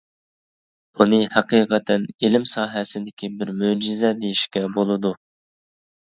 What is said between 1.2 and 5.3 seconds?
ھەقىقەتەن ئىلىم ساھەسىدىكى بىر مۆجىزە دېيىشكە بولىدۇ.